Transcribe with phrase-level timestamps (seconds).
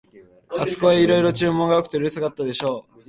[0.57, 2.93] あすこへ、いろいろ注文が多くてうるさかったでしょう、